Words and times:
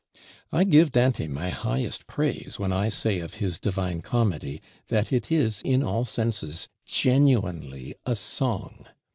I 0.51 0.63
give 0.63 0.91
Dante 0.91 1.27
my 1.27 1.49
highest 1.49 2.07
praise 2.07 2.57
when 2.57 2.73
I 2.73 2.89
say 2.89 3.19
of 3.19 3.35
his 3.35 3.59
'Divine 3.59 4.01
Comedy' 4.01 4.59
that 4.87 5.13
it 5.13 5.31
is, 5.31 5.61
in 5.61 5.83
all 5.83 6.05
senses, 6.05 6.67
genuinely 6.87 7.93
a 8.03 8.15
Song. 8.15 8.87